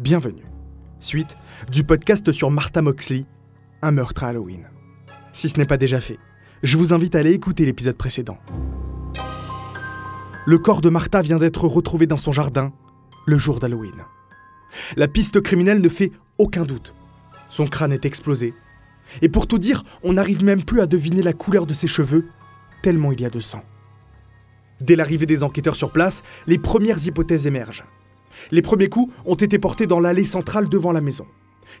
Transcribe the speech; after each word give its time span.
Bienvenue. 0.00 0.44
Suite 1.00 1.36
du 1.72 1.82
podcast 1.82 2.30
sur 2.30 2.52
Martha 2.52 2.82
Moxley, 2.82 3.26
un 3.82 3.90
meurtre 3.90 4.22
à 4.22 4.28
Halloween. 4.28 4.70
Si 5.32 5.48
ce 5.48 5.58
n'est 5.58 5.64
pas 5.64 5.76
déjà 5.76 6.00
fait, 6.00 6.18
je 6.62 6.76
vous 6.76 6.94
invite 6.94 7.16
à 7.16 7.18
aller 7.18 7.32
écouter 7.32 7.64
l'épisode 7.64 7.96
précédent. 7.96 8.38
Le 10.46 10.56
corps 10.58 10.82
de 10.82 10.88
Martha 10.88 11.20
vient 11.20 11.38
d'être 11.38 11.66
retrouvé 11.66 12.06
dans 12.06 12.16
son 12.16 12.30
jardin 12.30 12.72
le 13.26 13.38
jour 13.38 13.58
d'Halloween. 13.58 14.04
La 14.96 15.08
piste 15.08 15.40
criminelle 15.40 15.80
ne 15.80 15.88
fait 15.88 16.12
aucun 16.38 16.64
doute. 16.64 16.94
Son 17.50 17.66
crâne 17.66 17.92
est 17.92 18.04
explosé. 18.04 18.54
Et 19.20 19.28
pour 19.28 19.48
tout 19.48 19.58
dire, 19.58 19.82
on 20.04 20.12
n'arrive 20.12 20.44
même 20.44 20.62
plus 20.62 20.80
à 20.80 20.86
deviner 20.86 21.22
la 21.22 21.32
couleur 21.32 21.66
de 21.66 21.74
ses 21.74 21.88
cheveux, 21.88 22.28
tellement 22.84 23.10
il 23.10 23.20
y 23.20 23.26
a 23.26 23.30
de 23.30 23.40
sang. 23.40 23.64
Dès 24.80 24.94
l'arrivée 24.94 25.26
des 25.26 25.42
enquêteurs 25.42 25.74
sur 25.74 25.90
place, 25.90 26.22
les 26.46 26.58
premières 26.58 27.04
hypothèses 27.04 27.48
émergent. 27.48 27.84
Les 28.50 28.62
premiers 28.62 28.88
coups 28.88 29.12
ont 29.24 29.34
été 29.34 29.58
portés 29.58 29.86
dans 29.86 30.00
l'allée 30.00 30.24
centrale 30.24 30.68
devant 30.68 30.92
la 30.92 31.00
maison, 31.00 31.26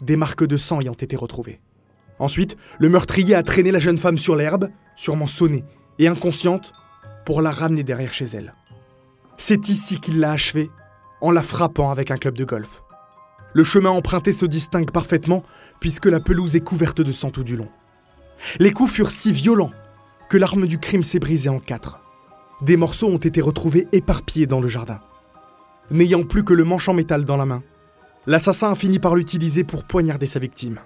des 0.00 0.16
marques 0.16 0.44
de 0.44 0.56
sang 0.56 0.80
ayant 0.80 0.92
été 0.92 1.16
retrouvées. 1.16 1.60
Ensuite, 2.18 2.56
le 2.78 2.88
meurtrier 2.88 3.34
a 3.34 3.42
traîné 3.42 3.70
la 3.70 3.78
jeune 3.78 3.98
femme 3.98 4.18
sur 4.18 4.36
l'herbe, 4.36 4.70
sûrement 4.96 5.26
sonnée 5.26 5.64
et 5.98 6.08
inconsciente, 6.08 6.72
pour 7.24 7.42
la 7.42 7.50
ramener 7.50 7.84
derrière 7.84 8.14
chez 8.14 8.24
elle. 8.24 8.54
C'est 9.36 9.68
ici 9.68 10.00
qu'il 10.00 10.18
l'a 10.18 10.32
achevée, 10.32 10.70
en 11.20 11.30
la 11.30 11.42
frappant 11.42 11.90
avec 11.90 12.10
un 12.10 12.16
club 12.16 12.36
de 12.36 12.44
golf. 12.44 12.82
Le 13.54 13.64
chemin 13.64 13.90
emprunté 13.90 14.32
se 14.32 14.46
distingue 14.46 14.90
parfaitement 14.90 15.42
puisque 15.80 16.06
la 16.06 16.20
pelouse 16.20 16.54
est 16.56 16.60
couverte 16.60 17.00
de 17.00 17.12
sang 17.12 17.30
tout 17.30 17.44
du 17.44 17.56
long. 17.56 17.68
Les 18.58 18.72
coups 18.72 18.92
furent 18.92 19.10
si 19.10 19.32
violents 19.32 19.72
que 20.28 20.36
l'arme 20.36 20.66
du 20.66 20.78
crime 20.78 21.02
s'est 21.02 21.18
brisée 21.18 21.48
en 21.48 21.58
quatre. 21.58 22.00
Des 22.60 22.76
morceaux 22.76 23.08
ont 23.08 23.18
été 23.18 23.40
retrouvés 23.40 23.88
éparpillés 23.92 24.46
dans 24.46 24.60
le 24.60 24.68
jardin 24.68 25.00
n'ayant 25.90 26.24
plus 26.24 26.44
que 26.44 26.54
le 26.54 26.64
manche 26.64 26.88
en 26.88 26.94
métal 26.94 27.24
dans 27.24 27.36
la 27.36 27.44
main. 27.44 27.62
L'assassin 28.26 28.72
a 28.72 28.74
fini 28.74 28.98
par 28.98 29.14
l'utiliser 29.14 29.64
pour 29.64 29.84
poignarder 29.84 30.26
sa 30.26 30.38
victime. 30.38 30.80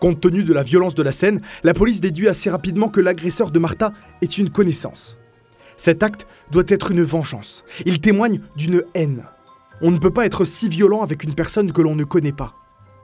Compte 0.00 0.20
tenu 0.20 0.44
de 0.44 0.52
la 0.52 0.62
violence 0.62 0.94
de 0.94 1.02
la 1.02 1.12
scène, 1.12 1.40
la 1.62 1.74
police 1.74 2.00
déduit 2.00 2.28
assez 2.28 2.50
rapidement 2.50 2.88
que 2.88 3.00
l'agresseur 3.00 3.50
de 3.50 3.58
Martha 3.58 3.92
est 4.22 4.38
une 4.38 4.50
connaissance. 4.50 5.18
Cet 5.76 6.02
acte 6.02 6.26
doit 6.50 6.64
être 6.68 6.90
une 6.90 7.02
vengeance. 7.02 7.64
Il 7.86 8.00
témoigne 8.00 8.40
d'une 8.56 8.84
haine. 8.94 9.24
On 9.80 9.90
ne 9.90 9.98
peut 9.98 10.12
pas 10.12 10.26
être 10.26 10.44
si 10.44 10.68
violent 10.68 11.02
avec 11.02 11.24
une 11.24 11.34
personne 11.34 11.72
que 11.72 11.82
l'on 11.82 11.96
ne 11.96 12.04
connaît 12.04 12.32
pas. 12.32 12.54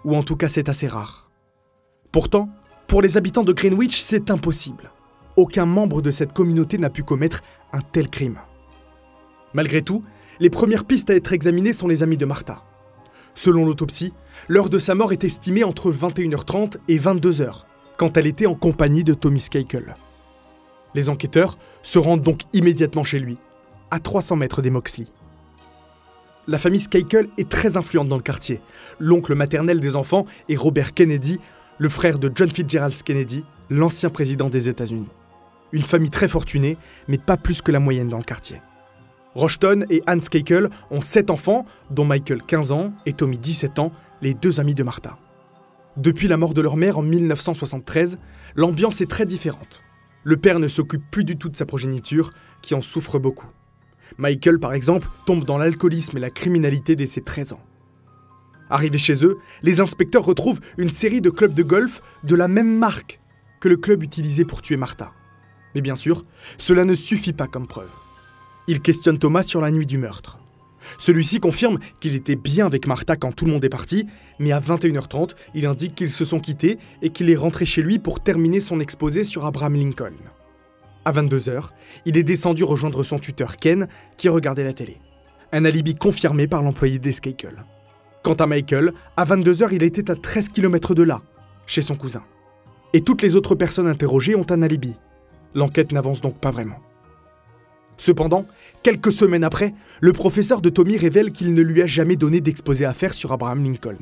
Ou 0.04 0.14
en 0.14 0.22
tout 0.22 0.36
cas 0.36 0.48
c'est 0.48 0.68
assez 0.68 0.86
rare. 0.86 1.30
Pourtant, 2.12 2.48
pour 2.86 3.02
les 3.02 3.16
habitants 3.16 3.44
de 3.44 3.52
Greenwich, 3.52 4.00
c'est 4.00 4.30
impossible. 4.30 4.90
Aucun 5.36 5.66
membre 5.66 6.02
de 6.02 6.10
cette 6.10 6.32
communauté 6.32 6.76
n'a 6.76 6.90
pu 6.90 7.02
commettre 7.02 7.40
un 7.72 7.80
tel 7.80 8.10
crime. 8.10 8.38
Malgré 9.54 9.82
tout, 9.82 10.02
les 10.40 10.50
premières 10.50 10.86
pistes 10.86 11.10
à 11.10 11.14
être 11.14 11.34
examinées 11.34 11.74
sont 11.74 11.86
les 11.86 12.02
amis 12.02 12.16
de 12.16 12.24
Martha. 12.24 12.64
Selon 13.34 13.64
l'autopsie, 13.64 14.12
l'heure 14.48 14.70
de 14.70 14.78
sa 14.78 14.94
mort 14.94 15.12
est 15.12 15.22
estimée 15.22 15.64
entre 15.64 15.92
21h30 15.92 16.78
et 16.88 16.98
22h, 16.98 17.64
quand 17.98 18.16
elle 18.16 18.26
était 18.26 18.46
en 18.46 18.54
compagnie 18.54 19.04
de 19.04 19.14
Tommy 19.14 19.38
Skakel. 19.38 19.96
Les 20.94 21.08
enquêteurs 21.10 21.56
se 21.82 21.98
rendent 21.98 22.22
donc 22.22 22.40
immédiatement 22.54 23.04
chez 23.04 23.18
lui, 23.18 23.36
à 23.90 24.00
300 24.00 24.36
mètres 24.36 24.62
des 24.62 24.70
Moxley. 24.70 25.06
La 26.48 26.58
famille 26.58 26.80
Skakel 26.80 27.28
est 27.36 27.48
très 27.48 27.76
influente 27.76 28.08
dans 28.08 28.16
le 28.16 28.22
quartier. 28.22 28.60
L'oncle 28.98 29.34
maternel 29.34 29.78
des 29.78 29.94
enfants 29.94 30.24
est 30.48 30.56
Robert 30.56 30.94
Kennedy, 30.94 31.38
le 31.78 31.88
frère 31.88 32.18
de 32.18 32.32
John 32.34 32.50
Fitzgerald 32.50 32.94
Kennedy, 33.02 33.44
l'ancien 33.68 34.08
président 34.08 34.48
des 34.48 34.68
États-Unis. 34.68 35.10
Une 35.72 35.82
famille 35.82 36.10
très 36.10 36.28
fortunée, 36.28 36.78
mais 37.08 37.18
pas 37.18 37.36
plus 37.36 37.62
que 37.62 37.70
la 37.70 37.78
moyenne 37.78 38.08
dans 38.08 38.18
le 38.18 38.24
quartier. 38.24 38.60
Rochton 39.34 39.84
et 39.90 40.02
Hans 40.08 40.18
Keikel 40.18 40.70
ont 40.90 41.00
7 41.00 41.30
enfants, 41.30 41.64
dont 41.90 42.04
Michael 42.04 42.42
15 42.42 42.72
ans 42.72 42.92
et 43.06 43.12
Tommy 43.12 43.38
17 43.38 43.78
ans, 43.78 43.92
les 44.22 44.34
deux 44.34 44.60
amis 44.60 44.74
de 44.74 44.82
Martha. 44.82 45.18
Depuis 45.96 46.28
la 46.28 46.36
mort 46.36 46.54
de 46.54 46.60
leur 46.60 46.76
mère 46.76 46.98
en 46.98 47.02
1973, 47.02 48.18
l'ambiance 48.56 49.00
est 49.00 49.10
très 49.10 49.26
différente. 49.26 49.82
Le 50.24 50.36
père 50.36 50.58
ne 50.58 50.68
s'occupe 50.68 51.02
plus 51.10 51.24
du 51.24 51.36
tout 51.36 51.48
de 51.48 51.56
sa 51.56 51.66
progéniture, 51.66 52.32
qui 52.62 52.74
en 52.74 52.82
souffre 52.82 53.18
beaucoup. 53.18 53.48
Michael, 54.18 54.58
par 54.58 54.72
exemple, 54.72 55.08
tombe 55.26 55.44
dans 55.44 55.58
l'alcoolisme 55.58 56.16
et 56.16 56.20
la 56.20 56.30
criminalité 56.30 56.96
dès 56.96 57.06
ses 57.06 57.22
13 57.22 57.52
ans. 57.52 57.60
Arrivés 58.68 58.98
chez 58.98 59.24
eux, 59.24 59.38
les 59.62 59.80
inspecteurs 59.80 60.24
retrouvent 60.24 60.60
une 60.78 60.90
série 60.90 61.20
de 61.20 61.30
clubs 61.30 61.54
de 61.54 61.62
golf 61.62 62.02
de 62.24 62.36
la 62.36 62.48
même 62.48 62.78
marque 62.78 63.20
que 63.60 63.68
le 63.68 63.76
club 63.76 64.02
utilisé 64.02 64.44
pour 64.44 64.62
tuer 64.62 64.76
Martha. 64.76 65.12
Mais 65.74 65.80
bien 65.80 65.96
sûr, 65.96 66.24
cela 66.58 66.84
ne 66.84 66.94
suffit 66.94 67.32
pas 67.32 67.46
comme 67.46 67.66
preuve. 67.66 67.90
Il 68.68 68.80
questionne 68.80 69.18
Thomas 69.18 69.42
sur 69.42 69.60
la 69.60 69.70
nuit 69.70 69.86
du 69.86 69.98
meurtre. 69.98 70.38
Celui-ci 70.98 71.40
confirme 71.40 71.78
qu'il 72.00 72.14
était 72.14 72.36
bien 72.36 72.66
avec 72.66 72.86
Martha 72.86 73.16
quand 73.16 73.32
tout 73.32 73.44
le 73.44 73.52
monde 73.52 73.64
est 73.64 73.70
parti, 73.70 74.06
mais 74.38 74.52
à 74.52 74.60
21h30, 74.60 75.30
il 75.54 75.66
indique 75.66 75.94
qu'ils 75.94 76.10
se 76.10 76.24
sont 76.24 76.40
quittés 76.40 76.78
et 77.02 77.10
qu'il 77.10 77.30
est 77.30 77.36
rentré 77.36 77.66
chez 77.66 77.82
lui 77.82 77.98
pour 77.98 78.20
terminer 78.20 78.60
son 78.60 78.80
exposé 78.80 79.24
sur 79.24 79.44
Abraham 79.44 79.74
Lincoln. 79.74 80.14
À 81.04 81.12
22h, 81.12 81.70
il 82.06 82.16
est 82.16 82.22
descendu 82.22 82.64
rejoindre 82.64 83.02
son 83.02 83.18
tuteur 83.18 83.56
Ken, 83.56 83.88
qui 84.16 84.28
regardait 84.28 84.64
la 84.64 84.72
télé. 84.72 84.98
Un 85.52 85.64
alibi 85.64 85.94
confirmé 85.94 86.46
par 86.46 86.62
l'employé 86.62 86.98
d'Escakel. 86.98 87.64
Quant 88.22 88.34
à 88.34 88.46
Michael, 88.46 88.92
à 89.16 89.24
22h, 89.24 89.68
il 89.72 89.82
était 89.82 90.10
à 90.10 90.14
13 90.14 90.50
km 90.50 90.94
de 90.94 91.02
là, 91.02 91.22
chez 91.66 91.80
son 91.80 91.96
cousin. 91.96 92.22
Et 92.92 93.00
toutes 93.00 93.22
les 93.22 93.34
autres 93.34 93.54
personnes 93.54 93.86
interrogées 93.86 94.34
ont 94.34 94.46
un 94.50 94.62
alibi. 94.62 94.94
L'enquête 95.54 95.92
n'avance 95.92 96.20
donc 96.20 96.38
pas 96.38 96.50
vraiment. 96.50 96.80
Cependant, 98.00 98.46
quelques 98.82 99.12
semaines 99.12 99.44
après, 99.44 99.74
le 100.00 100.14
professeur 100.14 100.62
de 100.62 100.70
Tommy 100.70 100.96
révèle 100.96 101.32
qu'il 101.32 101.52
ne 101.52 101.60
lui 101.60 101.82
a 101.82 101.86
jamais 101.86 102.16
donné 102.16 102.40
d'exposé 102.40 102.86
à 102.86 102.94
faire 102.94 103.12
sur 103.12 103.30
Abraham 103.30 103.62
Lincoln. 103.62 103.98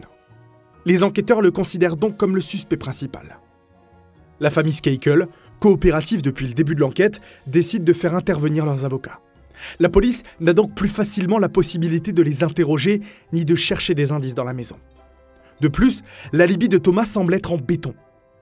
Les 0.87 1.03
enquêteurs 1.03 1.43
le 1.43 1.51
considèrent 1.51 1.97
donc 1.97 2.17
comme 2.17 2.37
le 2.37 2.41
suspect 2.41 2.77
principal. 2.77 3.41
La 4.39 4.51
famille 4.51 4.73
Skakel, 4.73 5.27
coopérative 5.59 6.23
depuis 6.23 6.47
le 6.47 6.55
début 6.55 6.77
de 6.77 6.81
l'enquête, 6.81 7.21
décide 7.49 7.83
de 7.83 7.93
faire 7.93 8.15
intervenir 8.15 8.65
leurs 8.65 8.85
avocats. 8.85 9.19
La 9.81 9.89
police 9.89 10.23
n'a 10.39 10.53
donc 10.53 10.77
plus 10.77 10.89
facilement 10.89 11.41
la 11.41 11.49
possibilité 11.49 12.13
de 12.13 12.23
les 12.23 12.45
interroger 12.45 13.01
ni 13.33 13.45
de 13.45 13.57
chercher 13.57 13.97
des 13.97 14.13
indices 14.13 14.37
dans 14.37 14.45
la 14.45 14.55
maison. 14.55 14.77
De 15.61 15.67
plus, 15.67 16.05
l'alibi 16.33 16.69
de 16.69 16.79
Thomas 16.79 17.05
semble 17.05 17.35
être 17.35 17.53
en 17.53 17.59
béton. 17.59 17.97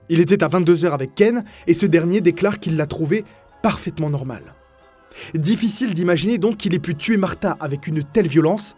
Il 0.09 0.19
était 0.19 0.43
à 0.43 0.49
22h 0.49 0.91
avec 0.91 1.15
Ken 1.15 1.43
et 1.65 1.73
ce 1.73 1.87
dernier 1.87 2.21
déclare 2.21 2.59
qu'il 2.59 2.77
l'a 2.77 2.85
trouvé 2.85 3.25
parfaitement 3.63 4.11
normal. 4.11 4.53
Difficile 5.33 5.93
d'imaginer 5.93 6.37
donc 6.37 6.57
qu'il 6.57 6.73
ait 6.73 6.79
pu 6.79 6.95
tuer 6.95 7.17
Martha 7.17 7.57
avec 7.59 7.87
une 7.87 8.03
telle 8.03 8.27
violence 8.27 8.75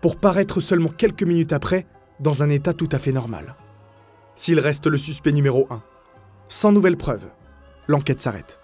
pour 0.00 0.16
paraître 0.16 0.60
seulement 0.60 0.88
quelques 0.88 1.22
minutes 1.22 1.52
après 1.52 1.86
dans 2.20 2.42
un 2.42 2.50
état 2.50 2.72
tout 2.72 2.88
à 2.92 2.98
fait 2.98 3.12
normal. 3.12 3.56
S'il 4.34 4.60
reste 4.60 4.86
le 4.86 4.96
suspect 4.96 5.32
numéro 5.32 5.66
1, 5.70 5.82
sans 6.48 6.72
nouvelles 6.72 6.96
preuves, 6.96 7.30
l'enquête 7.86 8.20
s'arrête. 8.20 8.58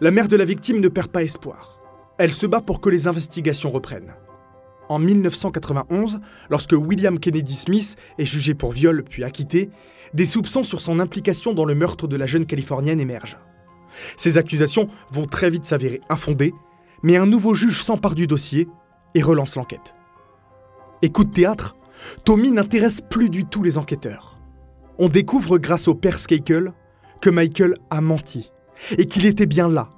La 0.00 0.10
mère 0.10 0.28
de 0.28 0.36
la 0.36 0.44
victime 0.44 0.80
ne 0.80 0.88
perd 0.88 1.08
pas 1.08 1.22
espoir. 1.22 1.78
Elle 2.18 2.32
se 2.32 2.46
bat 2.46 2.60
pour 2.60 2.80
que 2.80 2.90
les 2.90 3.08
investigations 3.08 3.70
reprennent. 3.70 4.14
En 4.88 4.98
1991, 4.98 6.20
lorsque 6.50 6.72
William 6.72 7.18
Kennedy 7.18 7.54
Smith 7.54 7.96
est 8.18 8.24
jugé 8.24 8.54
pour 8.54 8.72
viol 8.72 9.02
puis 9.02 9.24
acquitté, 9.24 9.70
des 10.12 10.26
soupçons 10.26 10.62
sur 10.62 10.80
son 10.80 11.00
implication 11.00 11.54
dans 11.54 11.64
le 11.64 11.74
meurtre 11.74 12.06
de 12.06 12.16
la 12.16 12.26
jeune 12.26 12.46
Californienne 12.46 13.00
émergent. 13.00 13.38
Ces 14.16 14.38
accusations 14.38 14.88
vont 15.10 15.26
très 15.26 15.50
vite 15.50 15.66
s'avérer 15.66 16.00
infondées, 16.08 16.54
mais 17.02 17.16
un 17.16 17.26
nouveau 17.26 17.54
juge 17.54 17.82
s'empare 17.82 18.14
du 18.14 18.26
dossier 18.26 18.68
et 19.14 19.22
relance 19.22 19.56
l'enquête. 19.56 19.94
Et 21.02 21.10
coup 21.10 21.24
de 21.24 21.30
théâtre, 21.30 21.76
Tommy 22.24 22.50
n'intéresse 22.50 23.00
plus 23.00 23.28
du 23.28 23.44
tout 23.44 23.62
les 23.62 23.78
enquêteurs. 23.78 24.38
On 24.98 25.08
découvre 25.08 25.58
grâce 25.58 25.88
au 25.88 25.94
père 25.94 26.18
Skakel 26.18 26.72
que 27.20 27.30
Michael 27.30 27.74
a 27.90 28.00
menti 28.00 28.52
et 28.96 29.06
qu'il 29.06 29.26
était 29.26 29.46
bien 29.46 29.68
là, 29.68 29.90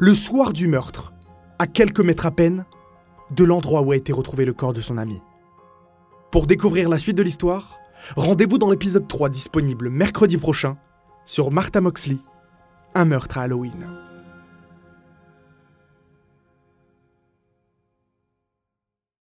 le 0.00 0.14
soir 0.14 0.52
du 0.52 0.68
meurtre, 0.68 1.12
à 1.58 1.66
quelques 1.66 2.00
mètres 2.00 2.26
à 2.26 2.30
peine 2.30 2.64
de 3.30 3.44
l'endroit 3.44 3.82
où 3.82 3.92
a 3.92 3.96
été 3.96 4.12
retrouvé 4.12 4.44
le 4.44 4.52
corps 4.52 4.72
de 4.72 4.80
son 4.80 4.98
ami. 4.98 5.20
Pour 6.30 6.46
découvrir 6.46 6.88
la 6.88 6.98
suite 6.98 7.16
de 7.16 7.22
l'histoire, 7.22 7.78
rendez-vous 8.16 8.58
dans 8.58 8.70
l'épisode 8.70 9.06
3 9.06 9.28
disponible 9.28 9.88
mercredi 9.88 10.36
prochain 10.36 10.76
sur 11.24 11.50
Martha 11.50 11.80
Moxley 11.80 12.18
un 12.94 13.04
meurtre 13.04 13.38
à 13.38 13.42
Halloween. 13.42 13.86